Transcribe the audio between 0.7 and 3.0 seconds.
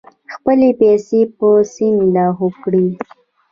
پیسې په سیند لاهو کړې.